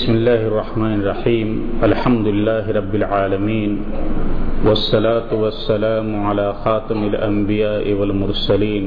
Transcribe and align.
بسم 0.00 0.16
الله 0.24 0.48
الرحمن 0.48 1.04
الرحيم. 1.04 1.48
الحمد 1.84 2.26
لله 2.32 2.64
رب 2.72 2.92
العالمين. 2.94 3.70
والصلاة 4.64 5.28
والسلام 5.28 6.08
على 6.24 6.56
خاتم 6.64 7.04
الأنبياء 7.04 7.84
والمرسلين. 7.92 8.84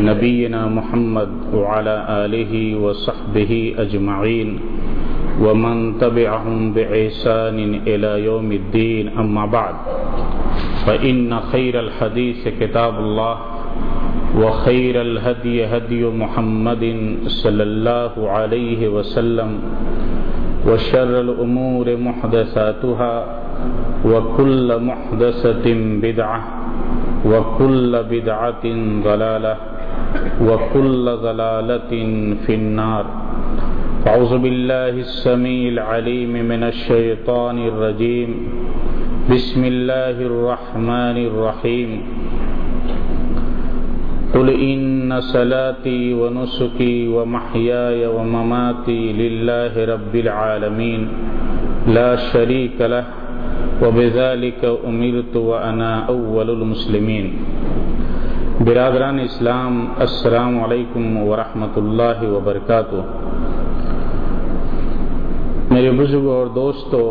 نبينا 0.00 0.72
محمد 0.72 1.30
وعلى 1.52 1.96
آله 2.08 2.52
وصحبه 2.80 3.52
أجمعين. 3.76 4.48
ومن 5.44 6.00
تبعهم 6.00 6.72
بعيسان 6.72 7.58
إلى 7.84 8.24
يوم 8.24 8.48
الدين. 8.52 9.20
أما 9.20 9.44
بعد، 9.52 9.76
فإن 10.88 11.28
خير 11.52 11.80
الحديث 11.80 12.48
كتاب 12.56 12.94
الله. 13.04 13.34
وخير 14.36 15.00
الهدي 15.00 15.64
هدي 15.66 16.04
محمد 16.04 16.84
صلى 17.26 17.62
الله 17.62 18.12
عليه 18.30 18.88
وسلم 18.88 19.50
وشر 20.68 21.20
الأمور 21.20 21.96
محدثاتها 21.96 23.14
وكل 24.04 24.68
محدثة 24.80 25.66
بدعة 26.02 26.40
وكل 27.26 27.92
بدعة 28.10 28.64
ضلالة 29.04 29.56
وكل 30.48 31.04
ضلالة 31.22 31.92
في 32.46 32.54
النار 32.54 33.04
أعوذ 34.06 34.38
بالله 34.38 34.88
السميع 34.88 35.68
العليم 35.72 36.32
من 36.32 36.62
الشيطان 36.62 37.56
الرجيم 37.68 38.30
بسم 39.30 39.64
الله 39.64 40.16
الرحمن 40.30 41.16
الرحيم 41.30 41.90
قل 44.34 44.48
إن 44.48 45.20
صلاتي 45.20 46.12
ونسكي 46.12 47.06
ومحياي 47.06 48.06
ومماتي 48.06 49.12
لله 49.12 49.84
رب 49.94 50.14
العالمين 50.14 51.06
لا 51.86 52.16
شريك 52.16 52.80
له، 52.80 53.04
وبذلك 53.82 54.62
أمرت 54.64 55.36
وأنا 55.36 55.92
أول 56.08 56.50
المسلمين. 56.50 57.26
برادران 58.60 59.18
اسلام، 59.18 59.86
السلام 59.98 60.62
علیکم 60.62 61.16
ورحمۃ 61.16 61.74
اللہ 61.76 62.22
وبرکاتہ۔ 62.22 63.02
میرے 65.70 65.90
بزرگ 65.90 66.26
اور 66.28 66.46
دوستو، 66.46 67.02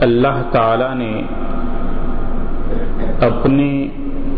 اللہ 0.00 0.42
تعالی 0.52 0.94
نے 0.98 1.22
اپنے 3.20 3.88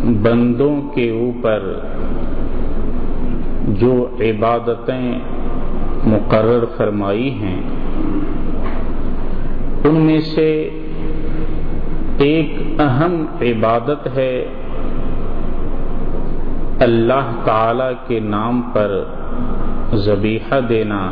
بندوں 0.04 0.80
کے 0.94 1.10
اوپر 1.10 1.78
جو 3.66 4.16
عبادتیں 4.20 5.18
مقرر 6.06 6.64
فرمائی 6.76 7.30
ہیں، 7.30 7.60
ان 9.84 9.94
میں 9.94 10.20
سے 10.20 10.70
ایک 12.18 12.80
اہم 12.80 13.24
عبادت 13.40 14.08
ہے 14.16 14.46
اللہ 16.80 17.30
تعالی 17.44 17.94
کے 18.06 18.20
نام 18.20 18.62
پر 18.72 19.04
ذبیحہ 19.94 20.60
دینا، 20.60 21.10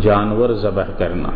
جانور 0.00 0.50
ذبح 0.50 0.90
کرنا۔ 0.98 1.28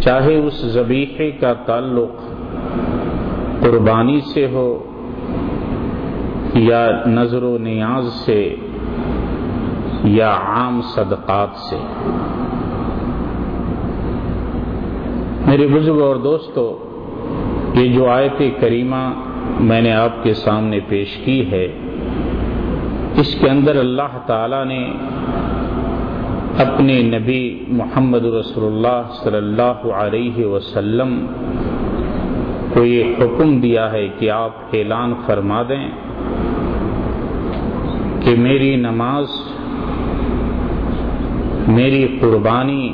چاہے 0.00 0.38
اس 0.38 0.64
ذبیحے 0.64 1.30
کا 1.30 1.52
تعلق 1.52 2.35
قربانی 3.66 4.20
سے 4.20 4.46
ہو 4.46 4.78
یا 6.54 6.88
نظر 7.06 7.42
و 7.42 7.58
نیاز 7.58 8.12
سے 8.12 8.54
یا 10.04 10.30
عام 10.30 10.80
صدقات 10.82 11.48
سے۔ 11.56 11.76
میرے 15.46 15.66
بزرگ 15.66 16.00
اور 16.00 16.16
دوستو، 16.16 16.78
یہ 17.74 17.92
جو 17.92 18.08
آیت 18.08 18.42
کریمہ 18.60 19.12
میں 19.60 19.80
نے 19.80 19.92
آپ 19.92 20.22
کے 20.22 20.34
سامنے 20.34 20.80
پیش 20.88 21.16
کی 21.16 21.50
ہے، 21.50 21.68
اس 23.16 23.34
کے 23.40 23.48
اندر 23.50 23.76
اللہ 23.76 24.18
تعالی 24.26 24.64
نے 24.64 24.92
اپنے 26.58 27.02
نبی 27.02 27.64
محمد 27.68 28.24
رسول 28.24 28.64
اللہ 28.64 29.02
صلی 29.12 29.36
اللہ 29.36 29.92
علیہ 29.92 30.46
وسلم 30.46 31.26
کو 32.76 32.84
یہ 32.84 33.04
حکم 33.20 33.60
دیا 33.60 33.92
ہے 33.92 34.08
کہ 34.18 34.30
آپ 34.30 34.50
اعلان 34.72 35.14
فرما 35.26 35.62
دیں 35.62 35.90
کہ 38.20 38.34
میری 38.38 38.76
نماز، 38.76 39.26
میری 41.68 42.18
قربانی 42.20 42.92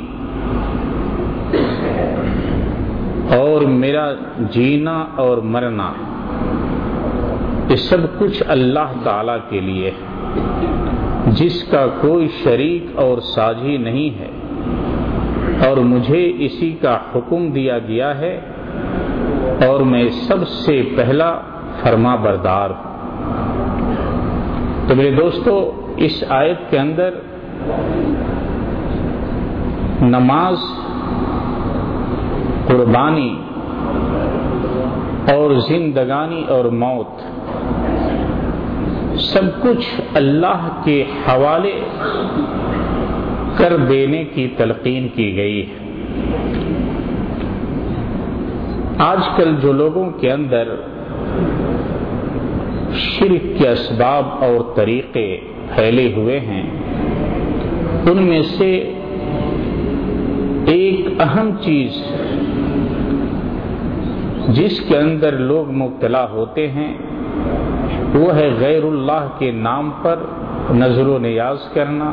اور 3.37 3.61
میرا 3.61 4.13
جینا 4.39 5.05
اور 5.15 5.37
مرنا، 5.37 5.93
یہ 7.69 7.75
سب 7.75 8.19
کچھ 8.19 8.43
اللہ 8.47 8.93
تعالی 9.03 9.37
کے 9.49 9.59
لیے 9.59 9.91
ہے۔ 9.91 10.31
جس 11.31 11.63
کا 11.63 11.87
کوئی 12.01 12.27
شریک 12.43 12.85
اور 12.95 13.17
ساجی 13.21 13.77
نہیں 13.77 14.19
ہے۔ 14.19 14.29
اور 15.67 15.77
مجھے 15.77 16.33
اسی 16.39 16.75
کا 16.81 16.97
حکم 17.15 17.51
دیا 17.51 17.79
گیا 17.79 18.17
ہے 18.17 18.39
اور 19.61 19.79
میں 19.79 20.09
سب 20.09 20.47
سے 20.47 20.81
پہلا 20.97 21.39
فرما 21.83 22.15
بردار 22.15 22.69
ہوں۔ 22.69 22.93
تو 24.87 24.95
میرے 24.95 25.11
دوستو، 25.11 25.71
اس 25.97 26.23
آیت 26.29 26.57
کے 26.69 26.79
اندر 26.79 27.09
نماز، 30.01 30.57
قربانی 32.67 33.37
اور 35.33 35.55
زندگانی 35.67 36.43
اور 36.47 36.65
موت 36.65 37.21
سب 39.19 39.61
کچھ 39.61 40.01
اللہ 40.13 40.81
کے 40.83 41.03
حوالے 41.27 41.79
کر 43.57 43.77
دینے 43.77 44.23
کی 44.23 44.47
تلقین 44.57 45.07
کی 45.07 45.35
گئی 45.35 45.69
ہے۔ 45.69 45.82
آج 49.05 49.19
کل 49.37 49.55
جو 49.61 49.71
لوگوں 49.71 50.09
کے 50.09 50.31
اندر 50.31 50.75
شرک 52.95 53.59
کے 53.59 53.69
اسباب 53.69 54.25
اور 54.39 54.75
طریقے 54.75 55.25
پھیلے 55.75 56.13
ہوئے 56.15 56.39
ہیں، 56.39 56.63
ان 58.11 58.21
میں 58.23 58.41
سے 58.43 58.71
ایک 60.65 61.21
اہم 61.21 61.49
چیز 61.61 61.91
جس 64.47 64.79
کے 64.79 64.97
اندر 64.97 65.31
لوگ 65.31 65.71
مبتلا 65.71 66.25
ہوتے 66.29 66.67
ہیں، 66.71 66.93
وہ 68.13 68.35
ہے 68.35 68.49
غیر 68.59 68.83
اللہ 68.83 69.27
کے 69.37 69.51
نام 69.51 69.91
پر 70.01 70.19
نظر 70.73 71.07
و 71.07 71.17
نیاز 71.17 71.57
کرنا، 71.73 72.11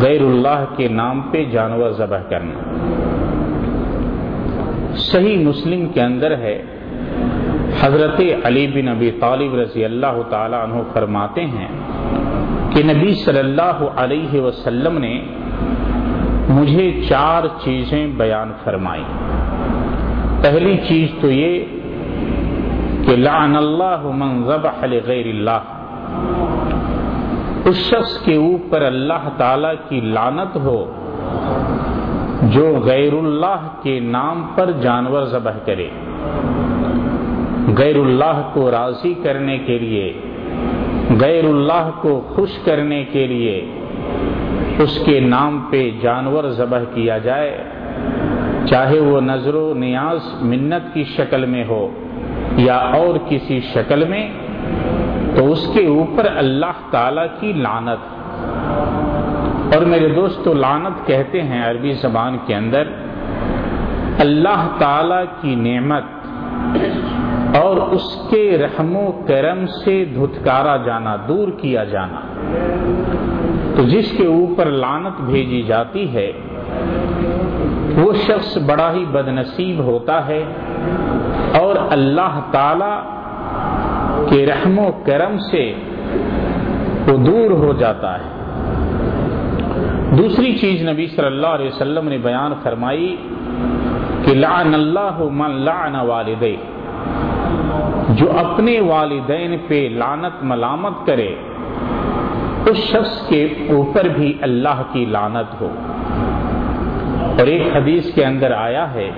غیر 0.00 0.20
اللہ 0.20 0.64
کے 0.76 0.88
نام 0.88 1.20
پہ 1.30 1.44
جانور 1.44 1.90
ذبح 1.90 2.22
کرنا۔ 2.28 2.58
صحیح 4.98 5.38
مسلم 5.46 5.86
کے 5.94 6.00
اندر 6.02 6.36
ہے۔ 6.38 6.56
حضرت 7.80 8.20
علی 8.44 8.66
بن 8.66 8.84
نبی 8.84 9.10
طالب 9.20 9.54
رضی 9.54 9.84
اللہ 9.84 10.20
تعالی 10.30 10.56
عنہ 10.62 10.82
فرماتے 10.92 11.44
ہیں 11.46 11.68
کہ 12.72 12.82
نبی 12.84 13.14
صلی 13.14 13.38
اللہ 13.38 13.78
علیہ 13.96 14.40
وسلم 14.40 14.98
نے 14.98 15.14
مجھے 16.48 16.90
چار 17.08 17.46
چیزیں 17.64 18.06
بیان 18.16 18.52
فرمائی 18.64 19.04
پہلی 20.42 20.76
چیز 20.88 21.08
تو 21.20 21.30
یہ 21.30 21.64
کہ 23.06 23.16
لعن 23.16 23.56
اللہ 23.56 24.00
من 24.14 24.42
ذبح 24.46 24.84
لغیر 24.84 25.26
اللہ۔ 25.26 25.74
اس 27.64 27.76
شخص 27.76 28.18
کے 28.24 28.36
اوپر 28.36 28.82
اللہ 28.82 29.28
تعالی 29.36 29.72
کی 29.88 30.00
لانت 30.00 30.56
ہو 30.56 30.78
جو 32.42 32.78
غیر 32.84 33.12
اللہ 33.12 33.68
کے 33.82 34.00
نام 34.00 34.42
پر 34.54 34.70
جانور 34.70 35.22
ذبح 35.22 35.52
کرے۔ 35.64 35.88
غیر 37.78 37.96
اللہ 37.96 38.50
کو 38.52 38.70
راضی 38.70 39.14
کرنے 39.22 39.58
کے 39.58 39.78
لیے، 39.78 40.12
غیر 41.20 41.44
اللہ 41.44 41.90
کو 42.00 42.20
خوش 42.28 42.50
کرنے 42.64 43.04
کے 43.04 43.26
لیے 43.26 43.66
اس 44.78 44.98
کے 45.04 45.20
نام 45.20 45.58
پہ 45.70 45.90
جانور 46.02 46.44
ذبح 46.44 46.78
کیا 46.94 47.18
جائے، 47.18 47.62
چاہے 48.66 49.00
وہ 49.00 49.20
نظر 49.20 49.54
و 49.54 49.74
نیاز، 49.74 50.42
منت 50.42 50.94
کی 50.94 51.04
شکل 51.04 51.46
میں 51.46 51.64
ہو 51.68 51.88
یا 52.56 52.76
اور 52.76 53.18
کسی 53.28 53.60
شکل 53.74 54.04
میں، 54.04 54.28
تو 55.36 55.52
اس 55.52 55.70
کے 55.74 55.86
اوپر 55.86 56.26
اللہ 56.36 56.78
تعالی 56.90 57.26
کی 57.40 57.52
لانت 57.52 58.17
اور 59.74 59.82
میرے 59.82 60.08
دوستو 60.08 60.54
لانت 60.54 61.06
کہتے 61.06 61.42
ہیں 61.42 61.70
عربی 61.70 61.92
زبان 61.92 62.36
کے 62.46 62.54
اندر، 62.54 62.82
اللہ 64.18 64.68
تعالی 64.78 65.24
کی 65.40 65.54
نعمت 65.54 66.02
اور 67.56 67.76
اس 67.76 68.26
کے 68.30 68.58
رحم 68.58 68.96
و 68.96 69.22
کرم 69.26 69.66
سے 69.66 70.04
دھتکارا 70.04 70.76
جانا، 70.76 71.16
دور 71.28 71.48
کیا 71.48 71.84
جانا۔ 71.84 72.20
تو 73.76 73.82
جس 73.82 74.10
کے 74.16 74.26
اوپر 74.26 74.66
لانت 74.66 75.20
بھیجی 75.20 75.62
جاتی 75.62 76.14
ہے، 76.14 76.32
وہ 77.96 78.12
شخص 78.12 78.58
بڑا 78.58 78.92
ہی 78.92 79.04
بد 79.12 79.28
نصیب 79.28 79.80
ہوتا 79.84 80.26
ہے 80.26 80.44
اور 81.58 81.76
اللہ 81.90 82.40
تعالی 82.50 82.94
کے 84.30 84.46
رحم 84.46 84.78
و 84.78 84.90
کرم 85.04 85.38
سے 85.38 85.74
وہ 87.08 87.16
دور 87.16 87.50
ہو 87.50 87.72
جاتا 87.72 88.14
ہے۔ 88.14 88.37
دوسری 90.12 90.58
چیز 90.58 90.88
نبی 90.88 91.06
صلی 91.06 91.26
اللہ 91.26 91.46
علیہ 91.46 91.66
وسلم 91.66 92.08
نے 92.08 92.18
بیان 92.18 92.52
فرمائی 92.62 93.16
کہ 94.24 94.34
لعن 94.34 94.74
اللہ 94.74 95.18
من 95.32 95.50
لعن 95.50 95.96
والدے۔ 95.96 96.56
جو 98.08 98.32
اپنے 98.38 98.80
والدین 98.80 99.56
پہ 99.66 99.88
لانت 99.92 100.44
ملامت 100.44 101.06
کرے، 101.06 101.34
اس 102.66 102.76
شخص 102.76 103.28
کے 103.28 103.44
اوپر 103.70 104.04
بھی 104.04 104.38
اللہ 104.40 104.82
کی 104.92 105.04
لانت 105.04 105.60
ہو۔ 105.60 105.68
اور 107.38 107.46
ایک 107.46 107.76
حدیث 107.76 108.14
کے 108.14 108.24
اندر 108.24 108.50
آیا 108.50 108.94
ہے 108.94 109.10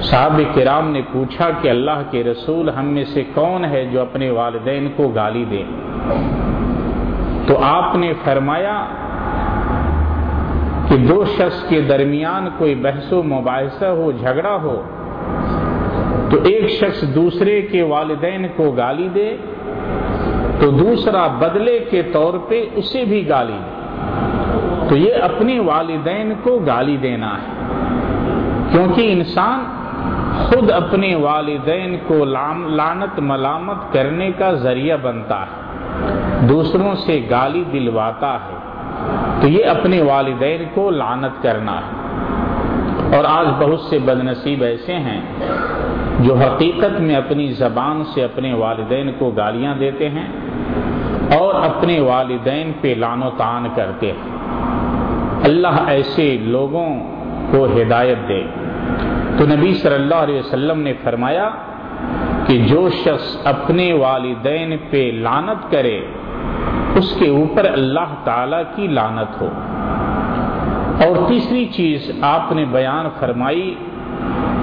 صاحب 0.00 0.40
کرام 0.54 0.90
نے 0.90 1.00
پوچھا 1.12 1.50
کہ 1.62 1.68
اللہ 1.68 2.02
کے 2.10 2.24
رسول 2.24 2.70
ہم 2.70 2.86
میں 2.86 3.04
سے 3.04 3.24
کون 3.34 3.64
ہے 3.64 3.86
جو 3.92 4.00
اپنے 4.00 4.30
والدین 4.30 4.88
کو 4.96 5.08
گالی 5.08 5.44
دے؟ 5.50 5.62
تو 7.46 7.62
آپ 7.62 7.96
نے 7.96 8.12
فرمایا 8.24 8.84
کہ 10.92 10.98
دو 10.98 11.24
شخص 11.24 11.68
کے 11.68 11.80
درمیان 11.80 12.48
کوئی 12.58 12.74
بحث 12.74 13.12
و 13.12 13.22
مباحثہ 13.22 13.84
ہو، 13.84 14.12
جھگڑا 14.12 14.56
ہو، 14.62 14.82
تو 16.30 16.36
ایک 16.44 16.70
شخص 16.70 17.02
دوسرے 17.14 17.62
کے 17.62 17.82
والدین 17.82 18.46
کو 18.56 18.70
گالی 18.70 19.08
دے، 19.14 19.36
تو 20.60 20.70
دوسرا 20.70 21.26
بدلے 21.26 21.78
کے 21.90 22.02
طور 22.02 22.34
پہ 22.48 22.64
اسے 22.74 23.04
بھی 23.04 23.28
گالی 23.28 23.52
دے۔ 23.52 23.80
تو 24.88 24.96
یہ 24.96 25.14
اپنے 25.22 25.60
والدین 25.60 26.32
کو 26.42 26.58
گالی 26.58 26.96
دینا 26.96 27.34
ہے۔ 27.34 27.74
کیونکہ 28.72 29.12
انسان 29.12 29.64
خود 30.38 30.70
اپنے 30.70 31.14
والدین 31.14 31.96
کو 32.06 32.24
لانت 32.24 33.20
ملامت 33.20 33.92
کرنے 33.92 34.32
کا 34.38 34.52
ذریعہ 34.52 34.96
بنتا 35.02 35.40
ہے، 35.40 35.82
دوسروں 36.48 36.94
سے 36.94 37.26
گالی 37.30 37.64
دلواتا 37.72 38.34
ہے۔ 38.34 38.71
تو 39.42 39.48
یہ 39.48 39.64
اپنے 39.64 40.02
والدین 40.02 40.64
کو 40.74 40.90
لانت 40.90 41.42
کرنا 41.42 41.76
ہے۔ 41.76 42.12
اور 43.16 43.24
آج 43.28 43.46
بہت 43.62 43.80
سے 43.80 43.98
بد 43.98 44.24
نصیب 44.24 44.62
ایسے 44.62 44.94
ہیں 44.94 45.20
جو 46.20 46.34
حقیقت 46.34 47.00
میں 47.00 47.14
اپنی 47.14 47.52
زبان 47.52 48.04
سے 48.04 48.24
اپنے 48.24 48.54
والدین 48.54 49.10
کو 49.18 49.30
گالیاں 49.30 49.74
دیتے 49.74 50.08
ہیں 50.08 50.26
اور 51.36 51.54
اپنے 51.54 52.00
والدین 52.00 52.72
پہ 52.80 52.94
لان 52.98 53.22
و 53.22 53.30
تان 53.36 53.66
کرتے 53.74 54.12
ہیں۔ 54.12 54.38
اللہ 55.44 55.84
ایسے 55.86 56.38
لوگوں 56.40 56.88
کو 57.50 57.64
ہدایت 57.64 58.28
دے۔ 58.28 58.42
تو 59.38 59.46
نبی 59.46 59.74
صلی 59.74 59.94
اللہ 59.94 60.14
علیہ 60.14 60.38
وسلم 60.38 60.80
نے 60.80 60.92
فرمایا 61.04 61.48
کہ 62.46 62.58
جو 62.58 62.88
شخص 62.90 63.36
اپنے 63.44 63.92
والدین 63.92 64.72
پہ 64.90 65.10
لانت 65.14 65.72
کرے 65.72 66.00
اس 66.94 67.16
کے 67.18 67.28
اوپر 67.28 67.64
اللہ 67.64 68.14
تعالی 68.24 68.56
کی 68.76 68.86
لانت 68.86 69.40
ہو۔ 69.40 69.48
اور 71.04 71.28
تیسری 71.28 71.66
چیز 71.66 72.10
آپ 72.20 72.52
نے 72.52 72.64
بیان 72.64 73.06
فرمائی 73.20 73.74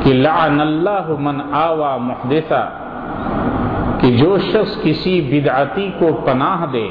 کہ 0.04 0.14
لعن 0.14 0.62
اللہ 0.62 1.12
من 1.20 1.42
آوا 1.52 1.98
محدثہ 1.98 2.70
کہ 4.00 4.18
جو 4.18 4.38
شخص 4.38 4.84
کسی 4.84 5.22
بدعتی 5.22 5.92
کو 6.00 6.22
پناہ 6.26 6.66
دے، 6.74 6.90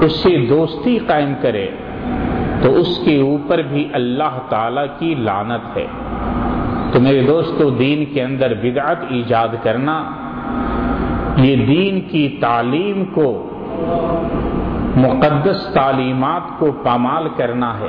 اس 0.00 0.12
سے 0.12 0.46
دوستی 0.48 0.98
قائم 1.06 1.32
کرے، 1.40 1.68
تو 2.62 2.76
اس 2.76 2.98
کے 3.04 3.20
اوپر 3.20 3.58
بھی 3.58 3.88
اللہ 3.92 4.38
تعالی 4.48 4.80
کی 4.98 5.14
لانت 5.14 5.76
ہے۔ 5.76 5.86
تو 6.92 7.00
میرے 7.00 7.22
دوستو، 7.26 7.70
دین 7.70 8.04
کے 8.14 8.22
اندر 8.22 8.54
بدعت 8.62 8.96
ایجاد 9.08 9.48
کرنا، 9.62 10.04
یہ 11.36 11.66
دین 11.66 12.00
کی 12.00 12.36
تعلیم 12.40 13.04
کو 13.04 13.48
مقدس 14.96 15.66
تعلیمات 15.74 16.58
کو 16.58 16.72
پامال 16.84 17.28
کرنا 17.36 17.74
ہے 17.80 17.88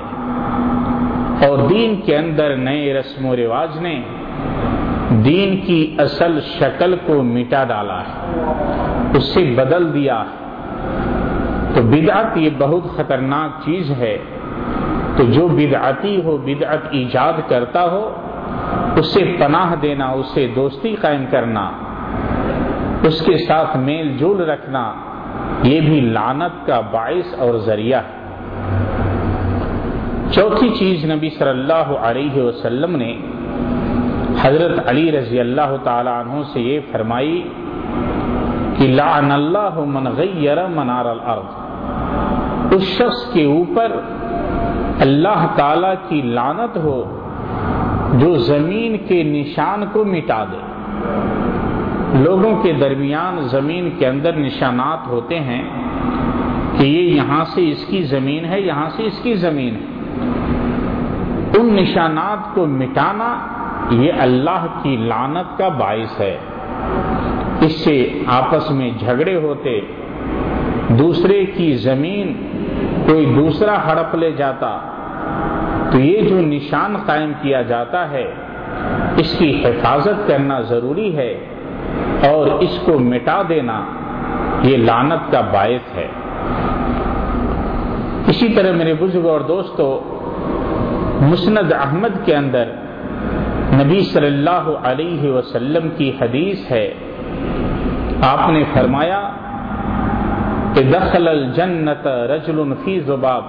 اور 1.47 1.57
دین 1.69 2.01
کے 2.05 2.17
اندر 2.17 2.55
نئے 2.55 2.93
رسم 2.93 3.25
و 3.25 3.35
رواج 3.35 3.77
نے 3.77 4.01
دین 5.09 5.57
کی 5.65 5.95
اصل 5.97 6.39
شکل 6.41 6.95
کو 7.05 7.23
مٹا 7.23 7.63
ڈالا 7.63 8.01
ہے، 8.01 8.43
اس 9.17 9.23
سے 9.23 9.53
بدل 9.57 9.93
دیا 9.93 10.21
ہے۔ 10.21 10.43
تو 11.75 11.81
بدعت 11.81 12.37
یہ 12.37 12.49
بہت 12.57 12.97
خطرناک 12.97 13.65
چیز 13.65 13.91
ہے۔ 13.91 14.17
تو 15.17 15.23
جو 15.23 15.47
بدعتی 15.47 16.21
ہو، 16.23 16.37
بدعت 16.37 16.79
ایجاد 16.91 17.33
کرتا 17.47 17.83
ہو 17.83 18.15
اس 18.95 19.05
سے 19.05 19.35
پناہ 19.39 19.75
دینا 19.81 20.07
اس 20.09 20.25
سے 20.25 20.51
دوستی 20.55 20.95
قائم 20.95 21.25
کرنا، 21.29 21.71
اس 23.03 23.21
کے 23.25 23.37
ساتھ 23.37 23.77
میل 23.77 24.17
جول 24.17 24.49
رکھنا 24.49 24.93
یہ 25.63 25.81
بھی 25.81 26.01
لانت 26.01 26.67
کا 26.67 26.79
باعث 26.79 27.39
اور 27.39 27.53
ذریعہ 27.65 27.99
ہے۔ 27.99 28.23
چوتھی 30.31 30.69
چیز 30.69 31.05
نبی 31.05 31.29
صلی 31.29 31.49
اللہ 31.49 31.89
علیہ 32.01 32.41
وسلم 32.41 32.95
نے 32.95 33.17
حضرت 34.41 34.89
علی 34.89 35.11
رضی 35.11 35.39
اللہ 35.39 35.75
تعالی 35.83 36.09
عنہ 36.09 36.41
سے 36.53 36.61
یہ 36.61 36.79
فرمائی 36.91 37.49
کہ 38.77 38.87
لعن 38.87 39.31
اللہ 39.31 39.79
من 39.85 40.07
غیر 40.17 40.67
منار 40.67 41.05
الارض۔ 41.05 42.73
اس 42.73 42.81
شخص 42.81 43.33
کے 43.33 43.45
اوپر 43.45 43.91
اللہ 44.99 45.47
تعالی 45.55 45.93
کی 46.07 46.21
لانت 46.21 46.77
ہو 46.77 47.19
جو 48.13 48.35
زمین 48.35 48.97
کے 49.07 49.23
نشان 49.23 49.83
کو 49.91 50.05
مٹا 50.05 50.43
دے۔ 50.43 50.61
لوگوں 52.13 52.63
کے 52.63 52.73
درمیان 52.73 53.41
زمین 53.41 53.89
کے 53.99 54.07
اندر 54.07 54.35
نشانات 54.35 55.07
ہوتے 55.07 55.39
ہیں 55.39 55.63
کہ 56.77 56.85
یہ 56.85 57.01
یہاں 57.01 57.45
سے 57.45 57.69
اس 57.71 57.85
کی 57.85 58.03
زمین 58.03 58.45
ہے، 58.45 58.61
یہاں 58.61 58.89
سے 58.89 59.03
اس 59.03 59.19
کی 59.23 59.33
زمین 59.33 59.75
ہے۔ 59.75 59.85
ان 61.59 61.75
نشانات 61.75 62.55
کو 62.55 62.65
مٹانا 62.65 63.47
یہ 63.91 64.11
اللہ 64.19 64.65
کی 64.83 64.97
لانت 64.97 65.57
کا 65.57 65.67
باعث 65.67 66.21
ہے۔ 66.21 66.37
اس 67.61 67.71
سے 67.71 68.21
آپس 68.25 68.71
میں 68.71 68.91
جھگڑے 68.99 69.35
ہوتے، 69.35 69.79
دوسرے 70.89 71.45
کی 71.45 71.73
زمین 71.73 72.33
کوئی 73.07 73.25
دوسرا 73.25 73.87
ہڑپ 73.87 74.15
لے 74.15 74.31
جاتا۔ 74.31 74.79
تو 75.91 75.99
یہ 75.99 76.29
جو 76.29 76.41
نشان 76.41 76.95
قائم 77.05 77.31
کیا 77.41 77.61
جاتا 77.61 78.11
ہے، 78.11 78.33
اس 79.17 79.35
کی 79.39 79.65
حفاظت 79.65 80.27
کرنا 80.27 80.61
ضروری 80.61 81.17
ہے۔ 81.17 81.45
اور 82.27 82.47
اس 82.47 82.79
کو 82.85 82.99
مٹا 82.99 83.41
دینا 83.49 83.85
یہ 84.63 84.77
لانت 84.77 85.31
کا 85.31 85.41
باعث 85.41 85.97
ہے۔ 85.97 86.07
اسی 88.27 88.47
طرح 88.49 88.71
میرے 88.71 88.93
بزرگ 88.99 89.25
اور 89.25 89.41
دوستو، 89.41 89.99
مسند 91.21 91.71
احمد 91.71 92.25
کے 92.25 92.35
اندر 92.35 92.65
نبی 93.73 93.99
صلی 94.01 94.27
اللہ 94.27 94.65
علیہ 94.83 95.31
وسلم 95.31 95.89
کی 95.97 96.11
حدیث 96.21 96.71
ہے۔ 96.71 96.93
آپ 98.21 98.49
نے 98.49 98.63
فرمایا 98.73 99.29
کہ 100.73 100.81
دخل 100.83 101.27
الجنت 101.27 102.07
رجل 102.07 102.73
فی 102.85 102.99
زباب 102.99 103.43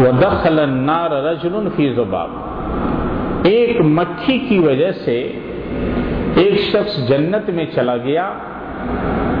و 0.00 0.10
دخل 0.20 0.58
النار 0.58 1.10
رجل 1.10 1.68
فی 1.76 1.92
زباب 1.92 2.28
ایک 3.44 3.80
مکھی 3.80 4.38
کی 4.38 4.58
وجہ 4.58 4.92
سے 4.92 5.32
ایک 6.54 6.62
شخص 6.62 7.08
جنت 7.08 7.50
میں 7.50 7.66
چلا 7.74 7.96
گیا 7.96 8.26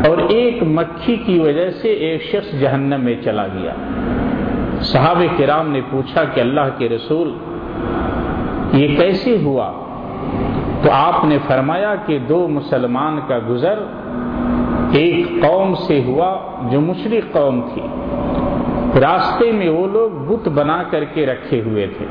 اور 0.08 0.18
ایک 0.28 0.62
مکھی 0.62 1.16
کی 1.16 1.38
وجہ 1.38 1.70
سے 1.70 1.88
ایک 1.88 2.22
شخص 2.22 2.60
جہنم 2.60 3.04
میں 3.04 3.14
چلا 3.24 3.46
گیا۔ 3.46 3.72
صحاب 4.80 5.22
کرام 5.38 5.70
نے 5.70 5.80
پوچھا 5.90 6.24
کہ 6.24 6.40
اللہ 6.40 6.60
کے 6.78 6.88
رسول، 6.88 7.34
یہ 8.72 8.96
کیسے 8.96 9.36
ہوا؟ 9.44 9.72
تو 10.82 10.90
آپ 10.92 11.24
نے 11.24 11.38
فرمایا 11.46 11.94
کہ 12.06 12.18
دو 12.18 12.48
مسلمان 12.48 13.18
کا 13.28 13.38
گزر 13.48 13.78
ایک 14.92 15.26
قوم 15.42 15.74
سے 15.74 16.02
ہوا 16.06 16.38
جو 16.70 16.80
مشرق 16.80 17.32
قوم 17.32 17.60
تھی۔ 17.74 17.82
راستے 19.00 19.52
میں 19.52 19.68
وہ 19.68 19.86
لوگ 19.86 20.10
بت 20.10 20.48
بنا 20.48 20.82
کر 20.90 21.04
کے 21.04 21.26
رکھے 21.26 21.60
ہوئے 21.60 21.86
تھے۔ 21.86 22.06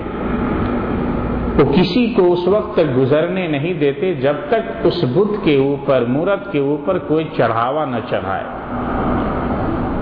وہ 1.60 1.74
کسی 1.74 2.14
کو 2.14 2.34
اس 2.34 2.48
وقت 2.48 2.74
تک 2.74 2.98
گزرنے 2.98 3.48
نہیں 3.48 3.74
دیتے 3.74 4.14
جب 4.14 4.34
تک 4.48 4.72
اس 4.84 5.04
بت 5.04 5.44
کے 5.44 5.58
اوپر، 5.58 6.06
مورت 6.08 6.52
کے 6.52 6.60
اوپر 6.60 6.98
کوئی 6.98 7.26
چڑھاوا 7.38 7.86
نہ 7.86 7.96
چڑھائے۔ 8.10 8.44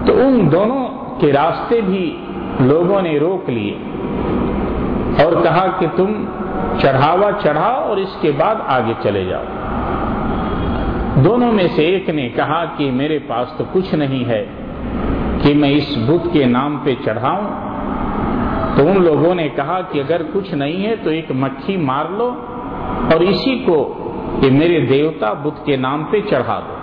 تو 0.06 0.14
ان 0.14 0.52
دونوں 0.52 0.88
کے 1.20 1.34
راستے 1.34 1.82
بھی 1.82 2.18
لوگوں 2.60 3.02
نے 3.02 3.20
روک 3.20 3.50
لیے 3.50 3.78
اور 5.24 5.44
کہا 5.44 5.68
کہ 5.80 5.88
تم 5.96 6.26
چڑھاوا 6.80 7.32
چڑھاؤ 7.44 7.88
اور 7.88 7.98
اس 7.98 8.18
کے 8.22 8.32
بعد 8.38 8.56
آگے 8.68 8.94
چلے 9.02 9.26
جاؤ۔ 9.26 9.44
دونوں 11.16 11.52
میں 11.52 11.68
سے 11.76 11.84
ایک 11.84 12.10
نے 12.10 12.30
کہا 12.30 12.66
کہ 12.78 12.92
میرے 12.92 13.20
پاس 13.28 13.54
تو 13.58 13.64
کچھ 13.72 13.96
نہیں 13.96 14.26
ہے 14.26 14.46
کہ 15.42 15.54
میں 15.56 15.72
اس 15.72 15.98
بدھ 15.98 16.34
کے 16.34 16.46
نام 16.46 16.78
پہ 16.84 16.96
چڑھاؤں 17.06 17.71
تو 18.76 18.88
ان 18.88 19.04
لوگوں 19.04 19.36
نے 19.36 19.50
کہا 19.56 19.82
کہ 19.92 20.00
اگر 20.00 20.22
کچھ 20.34 20.54
نہیں 20.54 20.86
ہے 20.86 20.96
تو 21.04 21.10
ایک 21.10 21.32
مکھی 21.32 21.78
مار 21.78 22.06
لو 22.10 22.36
اور 23.14 23.20
اسی 23.20 23.64
کو 23.66 23.98
یہ 24.42 24.52
میرے 24.52 24.86
دیوتا 24.86 25.34
بدھ 25.34 25.66
کے 25.66 25.76
نام 25.76 26.04
پہ 26.04 26.22
چڑھا 26.30 26.60
دو۔ 26.60 26.74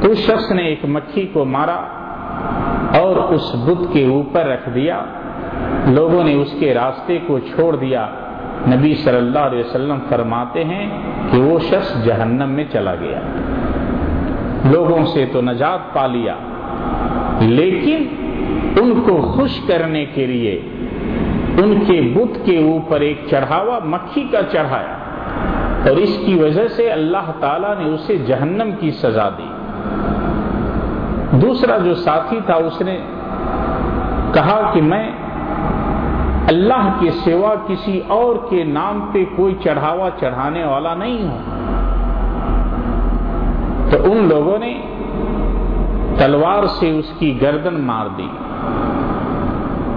تو 0.00 0.10
اس 0.10 0.18
شخص 0.18 0.50
نے 0.50 0.62
ایک 0.62 0.80
مکھی 0.84 1.26
کو 1.32 1.44
مارا 1.44 1.80
اور 2.98 3.16
اس 3.16 3.54
بدھ 3.54 3.92
کے 3.92 4.06
اوپر 4.06 4.46
رکھ 4.46 4.68
دیا۔ 4.74 5.04
لوگوں 5.86 6.24
نے 6.24 6.34
اس 6.34 6.54
کے 6.60 6.74
راستے 6.74 7.18
کو 7.26 7.38
چھوڑ 7.38 7.76
دیا۔ 7.76 8.08
نبی 8.68 8.94
صلی 8.94 9.16
اللہ 9.16 9.38
علیہ 9.38 9.58
وسلم 9.58 9.98
فرماتے 10.08 10.64
ہیں 10.64 10.90
کہ 11.32 11.40
وہ 11.40 11.58
شخص 11.58 12.04
جہنم 12.04 12.50
میں 12.50 12.64
چلا 12.72 12.94
گیا۔ 12.94 13.20
لوگوں 14.72 15.04
سے 15.04 15.26
تو 15.32 15.40
نجات 15.40 15.94
پا 15.94 16.06
لیا۔ 16.06 16.34
لیکن 17.40 18.21
ان 18.80 19.02
کو 19.06 19.20
خوش 19.20 19.60
کرنے 19.66 20.04
کے 20.04 20.26
لیے 20.26 20.60
ان 21.62 21.74
کے 21.86 22.12
بت 22.14 22.46
کے 22.46 22.64
اوپر 22.64 23.00
ایک 23.00 23.20
چڑھاوا، 23.30 23.78
مکھی 23.84 24.28
کا 24.32 24.40
چڑھایا۔ 24.52 24.96
اور 25.88 25.96
اس 25.96 26.18
کی 26.26 26.34
وجہ 26.34 26.68
سے 26.68 26.90
اللہ 26.90 27.30
تعالی 27.40 27.84
نے 27.84 27.94
اسے 27.94 28.16
جہنم 28.16 28.70
کی 28.80 28.90
سزا 28.90 29.28
دی۔ 29.28 29.46
دوسرا 31.38 31.78
جو 31.78 31.94
ساتھی 31.94 32.40
تھا، 32.46 32.54
اس 32.54 32.80
نے 32.80 32.98
کہا 34.34 34.70
کہ 34.74 34.82
میں 34.82 35.12
اللہ 36.48 36.96
کے 37.00 37.10
سوا 37.10 37.54
کسی 37.66 38.00
اور 38.06 38.36
کے 38.50 38.64
نام 38.64 39.10
پہ 39.12 39.24
کوئی 39.36 39.54
چڑھاوا 39.64 40.08
چڑھانے 40.20 40.64
والا 40.64 40.94
نہیں 40.94 41.28
ہوں۔ 41.28 41.38
تو 43.90 44.12
ان 44.12 44.28
لوگوں 44.28 44.58
نے 44.58 44.80
تلوار 46.18 46.66
سے 46.66 46.98
اس 46.98 47.12
کی 47.18 47.42
گردن 47.42 47.80
مار 47.80 48.06
دی۔ 48.16 48.28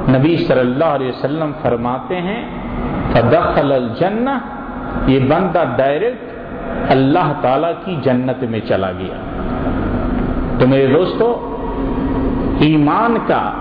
نبی 0.09 0.37
صلی 0.37 0.59
اللہ 0.59 0.85
علیہ 0.85 1.07
وسلم 1.07 1.51
فرماتے 1.61 2.21
ہیں، 2.21 2.49
فدخل 3.11 3.71
الجنہ 3.71 4.29
یہ 5.07 5.19
بندہ 5.19 5.63
ڈائریکٹ 5.77 6.35
اللہ 6.91 7.33
تعالی 7.41 7.67
کی 7.85 7.95
جنت 8.03 8.43
میں 8.43 8.59
چلا 8.59 8.91
گیا۔ 8.91 9.15
تو 10.59 10.67
میرے 10.67 10.87
دوستو، 10.87 11.57
ایمان 12.59 13.17
کا 13.27 13.51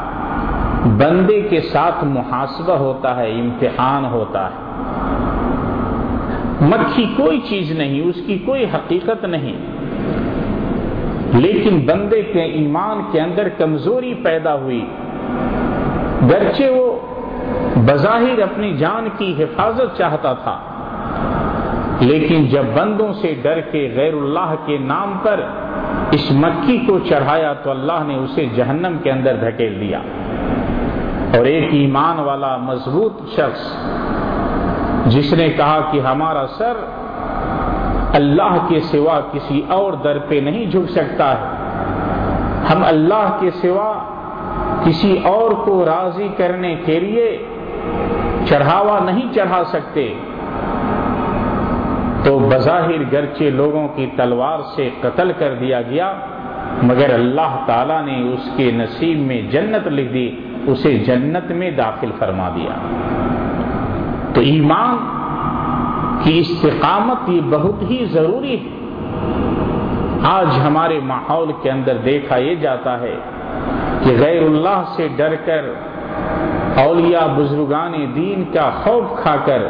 بندے 0.85 1.41
کے 1.41 1.61
ساتھ 1.61 2.05
محاسبہ 2.05 2.73
ہوتا 2.73 3.17
ہے، 3.17 3.41
امتحان 3.41 4.05
ہوتا 4.05 4.49
ہے۔ 4.49 4.65
مکھی 6.61 7.15
کوئی 7.17 7.41
چیز 7.49 7.73
نہیں، 7.79 8.01
اس 8.01 8.17
کی 8.27 8.39
کوئی 8.39 8.65
حقیقت 8.65 9.25
نہیں۔ 9.25 9.74
لیکن 11.35 11.81
بندے 11.87 12.23
کے 12.23 12.43
ایمان 12.43 13.01
کے 13.13 13.21
اندر 13.21 13.49
کمزوری 13.49 14.15
پیدا 14.15 14.55
ہوئی۔ 14.55 14.85
گرچہ 16.31 16.71
وہ 16.71 16.99
بظاہر 17.77 18.43
اپنی 18.43 18.77
جان 18.77 19.09
کی 19.17 19.43
حفاظت 19.43 19.97
چاہتا 19.99 20.33
تھا، 20.33 20.59
لیکن 22.01 22.45
جب 22.47 22.65
بندوں 22.75 23.13
سے 23.13 23.35
ڈر 23.43 23.61
کے 23.61 23.93
غیر 23.97 24.15
اللہ 24.15 24.55
کے 24.67 24.79
نام 24.79 25.19
پر 25.23 25.41
اس 26.11 26.31
مکھی 26.31 26.79
کو 26.79 26.99
چڑھایا 26.99 27.53
تو 27.53 27.71
اللہ 27.71 28.05
نے 28.07 28.15
اسے 28.15 28.47
جہنم 28.55 28.97
کے 29.03 29.11
اندر 29.11 29.37
دھکیل 29.37 29.81
دیا۔ 29.81 30.01
اور 31.37 31.45
ایک 31.45 31.69
ایمان 31.73 32.19
والا 32.19 32.57
مضبوط 32.57 33.23
شخص، 33.37 33.63
جس 35.07 35.33
نے 35.33 35.49
کہا 35.49 35.81
کہ 35.91 36.01
ہمارا 36.01 36.47
سر 36.59 36.77
اللہ 38.15 38.67
کے 38.69 38.81
سوا 38.81 39.21
کسی 39.33 39.63
اور 39.69 39.93
در 39.93 40.19
پہ 40.19 40.35
نہیں 40.35 40.67
جھک 40.71 40.91
سکتا 40.91 41.33
ہے۔ 41.33 41.45
ہم 42.73 42.85
اللہ 42.85 43.37
کے 43.41 43.51
سوا 43.51 43.99
کسی 44.85 45.19
اور 45.25 45.51
کو 45.51 45.85
راضی 45.85 46.29
کرنے 46.37 46.75
کے 46.85 47.01
لیے 47.01 47.45
چڑھاوا 48.45 48.99
نہیں 49.05 49.35
چڑھا 49.35 49.65
سکتے۔ 49.65 50.15
تو 52.25 52.39
بظاہر 52.39 53.13
گرچے 53.13 53.51
لوگوں 53.51 53.89
کی 53.89 54.07
تلوار 54.17 54.59
سے 54.77 54.91
قتل 55.01 55.33
کر 55.39 55.55
دیا 55.61 55.83
گیا، 55.83 56.13
مگر 56.83 57.15
اللہ 57.15 57.57
تعالی 57.67 57.95
نے 58.07 58.33
اس 58.33 58.51
کے 58.57 58.71
نصیب 58.75 59.19
میں 59.19 59.43
جنت 59.43 59.89
لکھ 59.89 60.13
دی، 60.13 60.37
اسے 60.67 60.99
جنت 60.99 61.51
میں 61.51 61.71
داخل 61.71 62.11
فرما 62.19 62.49
دیا۔ 62.49 62.73
تو 64.35 64.41
ایمان 64.41 65.14
کی 66.25 66.39
استقامت 66.39 67.29
یہ 67.29 67.41
بہت 67.51 67.83
ہی 67.91 68.05
ضروری 68.05 68.57
ہے۔ 68.61 68.69
آج 70.23 70.47
ہمارے 70.67 71.01
ماحول 71.03 71.53
کے 71.63 71.71
اندر 71.71 71.97
دیکھا 72.05 72.37
یہ 72.37 72.55
جاتا 72.55 73.01
ہے 73.01 73.15
کہ 74.03 74.17
غیر 74.21 74.43
اللہ 74.43 74.83
سے 74.97 75.09
ڈر 75.17 75.35
کر 75.45 75.65
اولیاء 76.77 77.27
بزرگان 77.37 77.93
دین 78.15 78.45
کا 78.53 78.71
خوف 78.71 79.23
کھا 79.23 79.37
کر 79.45 79.63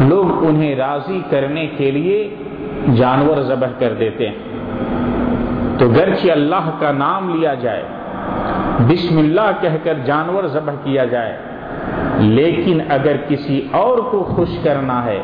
لوگ 0.00 0.46
انہیں 0.46 0.74
راضی 0.76 1.20
کرنے 1.30 1.66
کے 1.66 1.90
لیے 1.90 2.34
جانور 2.96 3.42
ذبح 3.42 3.68
کر 3.78 3.92
دیتے 3.92 4.28
ہیں۔ 4.28 5.78
تو 5.78 5.88
گرچہ 5.88 6.30
اللہ 6.30 6.70
کا 6.78 6.92
نام 6.92 7.28
لیا 7.34 7.54
جائے، 7.54 7.82
بسم 8.88 9.18
اللہ 9.18 9.50
کہہ 9.60 9.76
کر 9.82 9.94
جانور 10.04 10.46
ذبح 10.46 10.72
کیا 10.84 11.04
جائے، 11.04 11.36
لیکن 12.18 12.80
اگر 12.88 13.16
کسی 13.28 13.68
اور 13.70 13.98
کو 13.98 14.22
خوش 14.22 14.58
کرنا 14.62 15.04
ہے 15.04 15.22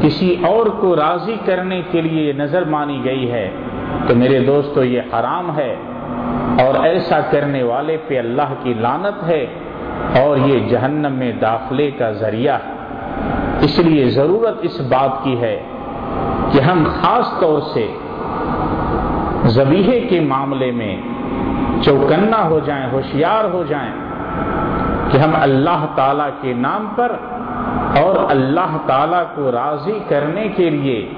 کسی 0.00 0.36
اور 0.46 0.66
کو 0.66 0.96
راضی 0.96 1.36
کرنے 1.44 1.82
کے 1.90 2.00
لیے 2.00 2.32
نظر 2.32 2.64
مانی 2.64 3.04
گئی 3.04 3.30
ہے 3.32 3.50
تو 4.08 4.14
میرے 4.14 4.38
دوستو، 4.38 4.84
یہ 4.84 5.00
حرام 5.12 5.56
ہے 5.56 5.74
اور 6.60 6.84
ایسا 6.84 7.20
کرنے 7.30 7.62
والے 7.62 7.96
پہ 8.08 8.18
اللہ 8.18 8.54
کی 8.62 8.74
لانت 8.74 9.24
ہے 9.26 9.46
اور 10.20 10.36
یہ 10.36 10.68
جہنم 10.68 11.12
میں 11.12 11.32
داخلے 11.32 11.90
کا 11.90 12.10
ذریعہ 12.12 12.58
ہے۔ 12.66 12.74
اس 13.60 13.78
لیے 13.78 14.10
ضرورت 14.10 14.58
اس 14.62 14.80
بات 14.80 15.24
کی 15.24 15.40
ہے 15.40 15.62
کہ 16.52 16.60
ہم 16.60 16.84
خاص 17.00 17.40
طور 17.40 17.60
سے 17.60 17.86
زبیحے 19.44 20.00
کے 20.00 20.20
معاملے 20.20 20.70
میں 20.70 20.96
چوکنا 21.82 22.48
ہو 22.48 22.58
جائیں، 22.64 22.86
ہوشیار 22.92 23.44
ہو 23.44 23.62
جائیں 23.68 23.92
کہ 25.10 25.18
ہم 25.18 25.30
اللہ 25.40 25.86
تعالی 25.94 26.28
کے 26.40 26.52
نام 26.52 26.86
پر 26.96 27.16
اور 27.76 28.30
اللہ 28.30 28.76
تعالی 28.86 29.22
کو 29.34 29.52
راضی 29.52 29.98
کرنے 30.08 30.48
کے 30.48 30.70
لیے 30.70 31.08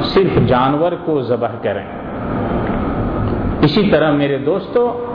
صرف 0.00 0.46
جانور 0.46 0.92
کو 1.04 1.22
ذبح 1.22 1.50
کریں۔ 1.62 1.86
اسی 3.62 3.90
طرح 3.90 4.10
میرے 4.12 4.38
دوستو، 4.38 5.06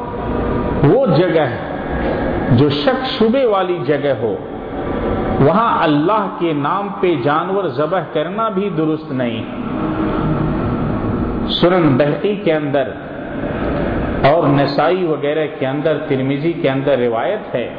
وہ 0.84 1.06
جگہ 1.06 1.46
جو 2.52 2.70
شک 2.70 3.06
شبے 3.06 3.46
والی 3.46 3.80
جگہ 3.86 4.14
ہو، 4.22 4.36
وہاں 5.40 5.84
اللہ 5.84 6.28
کے 6.40 6.54
نام 6.54 6.88
پہ 7.00 7.16
جانور 7.24 7.68
ذبح 7.68 8.02
کرنا 8.14 8.50
بھی 8.50 8.70
درست 8.78 9.12
نہیں۔ 9.12 9.44
سرن 11.48 11.98
بہتی 11.98 12.36
کے 12.36 12.54
اندر 12.54 12.92
اور 14.24 14.44
نسائی 14.48 15.06
وغیرہ 15.06 15.48
کے 15.60 15.68
اندر 15.68 15.98
ترمیزی 16.08 16.54
کے 16.54 16.70
اندر 16.70 16.98
روایت 16.98 17.56
ہے 17.56 17.70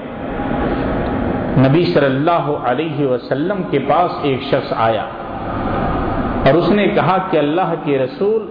نبی 1.59 1.85
صلی 1.85 2.07
اللہ 2.07 2.47
علیہ 2.65 3.07
وسلم 3.07 3.63
کے 3.71 3.79
پاس 3.79 4.11
ایک 4.23 4.43
شخص 4.43 4.73
آیا 4.77 5.05
اور 6.47 6.55
اس 6.55 6.71
نے 6.71 6.87
کہا 6.87 7.19
کہ 7.31 7.37
اللہ 7.37 7.75
کے 7.85 7.99
رسول، 7.99 8.47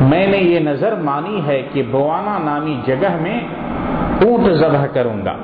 میں 0.00 0.26
نے 0.26 0.36
یہ 0.36 0.60
نظر 0.60 0.94
مانی 0.94 1.46
ہے 1.46 1.62
کہ 1.72 1.82
بوانا 1.90 2.38
نامی 2.38 2.80
جگہ 2.86 3.16
میں 3.20 3.40
اونٹ 4.22 4.52
ذبح 4.52 4.86
کروں 4.86 5.24
گا۔ 5.24 5.34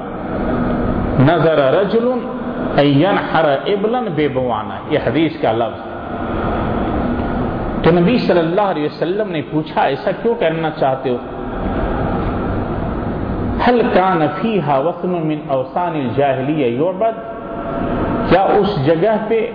نظر 1.20 1.58
رجل 1.74 2.08
ہر 3.32 3.44
ابلن 3.66 4.08
بے 4.14 4.28
بوانا۔ 4.28 4.76
یہ 4.90 4.98
حدیث 5.06 5.32
کا 5.42 5.52
لفظ 5.52 5.80
تو 7.84 7.90
نبی 8.00 8.18
صلی 8.18 8.38
اللہ 8.38 8.60
علیہ 8.60 8.84
وسلم 8.84 9.30
نے 9.30 9.42
پوچھا، 9.50 9.80
ایسا 9.80 10.10
کیوں 10.22 10.34
کرنا 10.34 10.70
چاہتے 10.70 11.10
ہو؟ 11.10 11.16
حل 13.68 13.80
کا 13.94 14.14
نفیحا 14.14 14.78
وسن 14.78 15.08
من 15.08 15.40
اوسان 15.48 15.94
الجاہلیہ 15.94 16.66
یعبد 16.66 17.16
کیا 18.30 18.42
اس 18.42 18.86
جگہ 18.86 19.16
پہ 19.28 19.50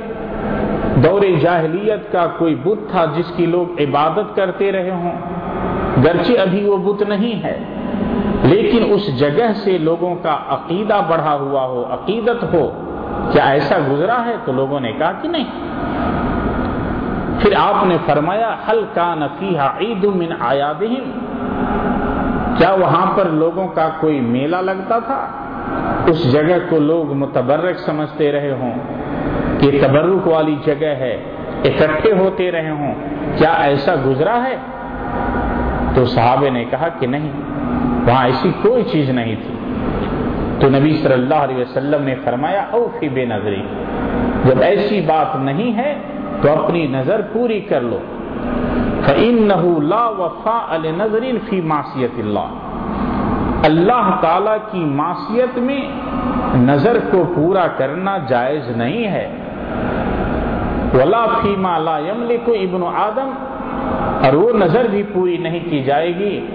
دور 0.95 1.21
جاہلیت 1.41 2.11
کا 2.11 2.27
کوئی 2.37 2.55
بت 2.55 2.89
تھا 2.91 3.05
جس 3.05 3.31
کی 3.35 3.45
لوگ 3.45 3.81
عبادت 3.81 4.35
کرتے 4.35 4.71
رہے 4.71 4.91
ہوں؟ 4.91 5.11
گرچہ 6.03 6.39
ابھی 6.39 6.67
وہ 6.67 6.77
بت 6.77 7.01
نہیں 7.01 7.43
ہے، 7.43 7.57
لیکن 8.43 8.83
اس 8.89 9.19
جگہ 9.19 9.51
سے 9.63 9.77
لوگوں 9.77 10.15
کا 10.15 10.37
عقیدہ 10.49 11.01
بڑھا 11.07 11.35
ہوا 11.35 11.65
ہو، 11.65 11.83
عقیدت 11.89 12.43
ہو۔ 12.53 12.65
کیا 13.31 13.45
ایسا 13.45 13.77
گزرا 13.91 14.25
ہے 14.25 14.35
تو 14.45 14.51
لوگوں 14.51 14.79
نے 14.79 14.91
کہا 14.91 15.11
کہ 15.21 15.27
نہیں؟ 15.27 15.49
پھر 17.39 17.53
آپ 17.57 17.85
نے 17.85 17.97
فرمایا 18.05 18.55
حل 18.69 18.83
کا 18.93 19.15
نفیحا 19.15 19.67
عید 19.79 20.03
من 20.03 20.31
آیادہم 20.39 21.09
کیا 22.57 22.73
وہاں 22.73 23.17
پر 23.17 23.25
لوگوں 23.25 23.67
کا 23.67 23.89
کوئی 23.99 24.19
میلہ 24.19 24.55
لگتا 24.55 24.99
تھا؟ 24.99 25.27
اس 26.07 26.31
جگہ 26.31 26.69
کو 26.69 26.79
لوگ 26.79 27.13
متبرک 27.13 27.79
سمجھتے 27.79 28.31
رہے 28.31 28.51
ہوں۔ 28.51 28.71
کہ 29.59 29.79
تبرک 29.81 30.27
والی 30.27 30.55
جگہ 30.65 30.85
ہے، 30.85 31.23
اکٹھے 31.63 32.11
ہوتے 32.11 32.51
رہے 32.51 32.69
ہوں۔ 32.69 32.95
کیا 33.37 33.53
ایسا 33.53 33.95
گزرا 34.05 34.43
ہے؟ 34.43 34.55
تو 35.95 36.05
صحابے 36.05 36.49
نے 36.49 36.65
کہا 36.65 36.87
کہ 36.99 37.07
نہیں، 37.07 37.31
وہاں 38.07 38.25
ایسی 38.25 38.51
کوئی 38.61 38.83
چیز 38.83 39.09
نہیں 39.09 39.35
تھی۔ 39.35 39.55
تو 40.59 40.69
نبی 40.69 40.97
صلی 41.03 41.13
اللہ 41.13 41.35
علیہ 41.35 41.57
وسلم 41.57 42.03
نے 42.03 42.15
فرمایا 42.23 42.65
او 42.71 42.87
فی 42.99 43.09
بے 43.09 43.25
نظری 43.25 43.61
جب 44.45 44.61
ایسی 44.61 45.01
بات 45.01 45.35
نہیں 45.35 45.77
ہے 45.77 45.95
تو 46.41 46.63
اپنی 46.63 46.87
نظر 46.87 47.21
پوری 47.33 47.59
کر 47.59 47.81
لو۔ 47.81 47.99
فَإِنَّهُ 49.05 49.81
لَا 49.81 50.07
وَفَاءَ 50.07 50.77
لِنَظْرٍ 50.77 51.21
فِي 51.49 51.61
مَعْصِيَةِ 51.61 52.19
اللَّهِ۔ 52.19 52.55
اللہ 53.63 54.19
تعالی 54.21 54.57
کی 54.71 54.85
معصیت 54.85 55.57
میں 55.57 55.81
نظر 56.55 56.97
کو 57.11 57.33
پورا 57.35 57.67
کرنا 57.67 58.17
جائز 58.17 58.69
نہیں 58.69 59.07
ہے۔ 59.07 59.35
ولا 60.93 61.25
فی 61.25 61.55
لا 61.83 61.99
یملک 61.99 62.49
ابن 62.49 62.83
آدم۔ 62.83 63.29
اور 64.25 64.33
وہ 64.33 64.51
نظر 64.53 64.85
بھی 64.91 65.03
پوری 65.03 65.37
نہیں 65.37 65.59
کی 65.69 65.83
جائے 65.83 66.15
گی 66.19 66.45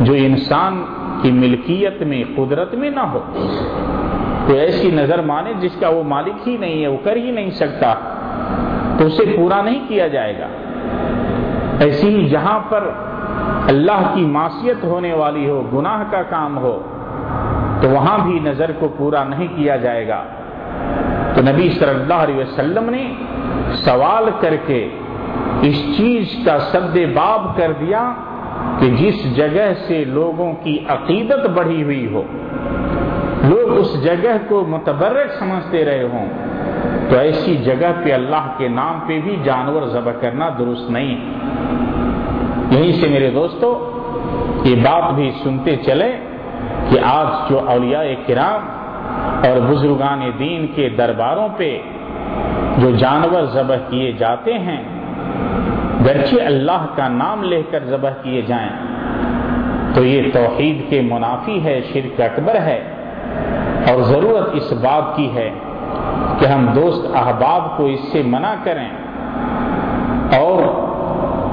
جو 0.00 0.14
انسان 0.14 0.84
کی 1.22 1.32
ملکیت 1.32 2.02
میں، 2.02 2.22
قدرت 2.36 2.74
میں 2.74 2.90
نہ 2.90 3.00
ہو۔ 3.00 3.20
تو 4.46 4.54
ایسی 4.54 4.90
نظر 4.90 5.22
مانے 5.22 5.52
جس 5.60 5.72
کا 5.80 5.88
وہ 5.88 6.02
مالک 6.02 6.48
ہی 6.48 6.56
نہیں 6.56 6.82
ہے، 6.82 6.88
وہ 6.88 6.96
کر 7.04 7.16
ہی 7.16 7.30
نہیں 7.30 7.50
سکتا۔ 7.50 7.94
تو 8.98 9.06
اسے 9.06 9.34
پورا 9.36 9.62
نہیں 9.62 9.88
کیا 9.88 10.06
جائے 10.06 10.38
گا۔ 10.38 10.46
ایسی 11.80 12.08
ہی 12.08 12.28
جہاں 12.28 12.60
پر 12.68 12.90
اللہ 13.68 14.12
کی 14.14 14.26
معصیت 14.26 14.84
ہونے 14.84 15.12
والی 15.12 15.50
ہو، 15.50 15.62
گناہ 15.74 16.02
کا 16.10 16.22
کام 16.22 16.58
ہو، 16.58 16.82
تو 17.80 17.88
وہاں 17.88 18.18
بھی 18.18 18.38
نظر 18.42 18.70
کو 18.78 18.88
پورا 18.96 19.24
نہیں 19.24 19.46
کیا 19.56 19.76
جائے 19.76 20.08
گا۔ 20.08 20.24
تو 21.34 21.42
نبی 21.42 21.70
صلی 21.70 21.88
اللہ 21.88 22.14
علیہ 22.14 22.36
وسلم 22.36 22.90
نے 22.90 23.12
سوال 23.72 24.28
کر 24.40 24.54
کے 24.66 24.88
اس 25.62 25.96
چیز 25.96 26.24
کا 26.44 26.58
سد 26.58 26.96
باب 27.14 27.56
کر 27.56 27.72
دیا 27.80 28.12
کہ 28.80 28.90
جس 28.90 29.36
جگہ 29.36 29.72
سے 29.86 30.04
لوگوں 30.04 30.52
کی 30.62 30.84
عقیدت 30.88 31.46
بڑھی 31.46 31.82
ہوئی 31.82 32.06
ہو، 32.14 32.22
لوگ 33.44 33.78
اس 33.78 34.04
جگہ 34.04 34.36
کو 34.48 34.64
متبرک 34.68 35.32
سمجھتے 35.38 35.84
رہے 35.84 36.02
ہوں، 36.02 36.28
تو 37.10 37.16
ایسی 37.18 37.56
جگہ 37.56 37.92
پہ 38.04 38.12
اللہ 38.12 38.54
کے 38.56 38.68
نام 38.68 38.98
پہ 39.06 39.20
بھی 39.24 39.36
جانور 39.44 39.86
ذبح 39.86 40.12
کرنا 40.20 40.48
درست 40.58 40.90
نہیں۔ 40.90 41.38
یہیں 42.74 42.92
سے 43.00 43.08
میرے 43.08 43.30
دوستو، 43.30 43.68
یہ 44.64 44.74
بات 44.84 45.12
بھی 45.14 45.30
سنتے 45.42 45.76
چلے 45.86 46.10
کہ 46.90 46.98
آج 47.06 47.26
جو 47.48 47.58
اولیاء 47.70 48.04
کرام 48.26 48.60
اور 49.46 49.56
بزرگان 49.68 50.20
دین 50.38 50.66
کے 50.74 50.88
درباروں 50.98 51.48
پہ 51.56 51.70
جو 52.78 52.90
جانور 52.96 53.44
ذبح 53.52 53.76
کیے 53.90 54.10
جاتے 54.18 54.58
ہیں، 54.58 54.82
گرچہ 56.04 56.40
اللہ 56.46 56.86
کا 56.96 57.08
نام 57.08 57.42
لے 57.42 57.60
کر 57.70 57.84
ذبح 57.88 58.14
کیے 58.22 58.40
جائیں، 58.46 58.70
تو 59.94 60.04
یہ 60.04 60.30
توحید 60.32 60.80
کے 60.90 61.00
منافی 61.10 61.58
ہے، 61.64 61.80
شرک 61.92 62.20
اکبر 62.20 62.60
ہے، 62.62 62.80
اور 63.88 64.02
ضرورت 64.04 64.54
اس 64.54 64.72
بات 64.82 65.16
کی 65.16 65.28
ہے 65.34 65.50
کہ 66.38 66.46
ہم 66.46 66.66
دوست 66.74 67.06
احباب 67.16 67.76
کو 67.76 67.86
اس 67.86 68.00
سے 68.12 68.22
منع 68.26 68.54
کریں 68.64 68.88
اور 70.38 70.62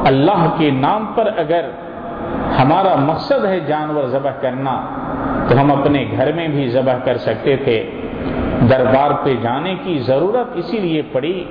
اللہ 0.05 0.55
کے 0.57 0.71
نام 0.71 1.05
پر 1.15 1.29
اگر 1.37 1.69
ہمارا 2.59 2.95
مقصد 2.95 3.45
ہے 3.45 3.59
جانور 3.59 4.03
ذبح 4.03 4.31
کرنا، 4.41 4.85
تو 5.49 5.61
ہم 5.61 5.71
اپنے 5.71 6.05
گھر 6.17 6.31
میں 6.31 6.47
بھی 6.47 6.69
ذبح 6.69 6.93
کر 7.05 7.17
سکتے 7.17 7.55
تھے۔ 7.55 7.89
دربار 8.69 9.11
پہ 9.23 9.35
جانے 9.41 9.75
کی 9.83 9.99
ضرورت 9.99 10.47
اسی 10.53 10.79
لیے 10.79 11.01
پڑی 11.11 11.43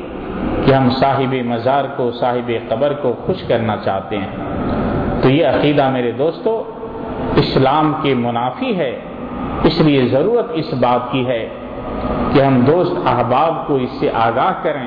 کہ 0.66 0.72
ہم 0.72 0.90
صاحب 0.90 1.34
مزار 1.44 1.84
کو، 1.96 2.10
صاحب 2.10 2.52
قبر 2.68 2.92
کو 2.92 3.12
خوش 3.26 3.42
کرنا 3.42 3.76
چاہتے 3.76 4.18
ہیں۔ 4.18 4.36
تو 5.22 5.30
یہ 5.30 5.46
عقیدہ 5.46 5.88
میرے 5.88 6.12
دوستو، 6.12 6.74
اسلام 7.36 7.94
کے 8.02 8.14
منافی 8.14 8.78
ہے۔ 8.78 9.00
اس 9.64 9.80
لیے 9.80 10.06
ضرورت 10.06 10.46
اس 10.52 10.74
بات 10.74 11.12
کی 11.12 11.26
ہے 11.26 11.48
کہ 12.32 12.40
ہم 12.40 12.60
دوست 12.60 12.92
احباب 13.06 13.66
کو 13.66 13.74
اس 13.74 13.90
سے 14.00 14.10
آگاہ 14.14 14.52
کریں۔ 14.62 14.86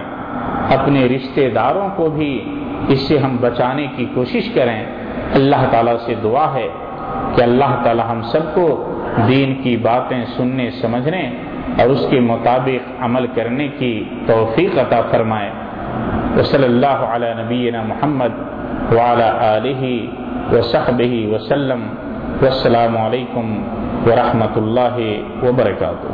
اپنے 0.54 1.06
رشتہ 1.06 1.42
داروں 1.56 1.90
کو 1.96 2.10
بھی 2.10 2.60
اس 2.88 3.00
سے 3.00 3.18
ہم 3.18 3.38
بچانے 3.42 3.88
کی 3.96 4.06
کوشش 4.14 4.50
کریں۔ 4.50 4.86
اللہ 5.34 5.66
تعالیٰ 5.72 5.96
سے 6.06 6.14
دعا 6.24 6.54
ہے 6.54 6.68
کہ 7.36 7.42
اللہ 7.42 7.82
تعالیٰ 7.84 8.12
ہم 8.12 8.22
سب 8.22 8.56
کو 8.56 8.94
دین 9.28 9.62
کی 9.64 9.78
باتیں 9.78 10.26
سننے، 10.38 10.72
سمجھنے 10.72 11.32
اور 11.80 11.90
اس 11.90 12.06
کے 12.10 12.20
مطابق 12.20 13.04
عمل 13.04 13.28
کرنے 13.36 13.68
کی 13.68 14.04
توفیق 14.28 14.80
عطا 14.80 15.02
فرمائے۔ 15.12 15.50
وصلی 16.38 16.64
اللہ 16.64 16.88
علی 16.88 17.26
نبینا 17.44 17.82
محمد 17.82 18.34
وعلی 18.92 19.24
آلہ 19.24 20.10
وصحبہ 20.56 21.34
وسلم۔ 21.34 21.82
والسلام 22.42 22.98
علیکم 22.98 23.64
ورحمۃ 24.06 24.56
اللہ 24.56 24.98
وبرکاتہ۔ 25.46 26.08